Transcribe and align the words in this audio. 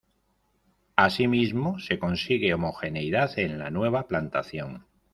Asimismo, 0.95 1.77
se 1.77 1.99
consigue 1.99 2.55
homogeneidad 2.55 3.37
en 3.37 3.59
la 3.59 3.69
nueva 3.69 4.07
plantación. 4.07 4.83